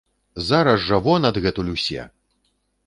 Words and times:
Зараз 0.47 0.79
жа 0.87 1.01
вон 1.09 1.29
адгэтуль 1.31 1.71
усе! 1.77 2.09